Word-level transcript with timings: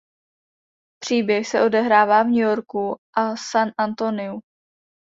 Příběh 1.03 1.47
se 1.47 1.61
odehrává 1.65 2.23
v 2.23 2.25
New 2.27 2.35
Yorku 2.49 2.95
a 3.17 3.35
San 3.35 3.69
Antoniu. 3.79 4.39